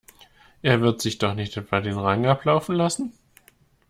Er 0.63 0.81
wird 0.81 0.99
sich 0.99 1.19
doch 1.19 1.35
nicht 1.35 1.55
etwa 1.57 1.79
den 1.79 1.95
Rang 1.95 2.25
ablaufen 2.25 2.73
lassen? 2.75 3.13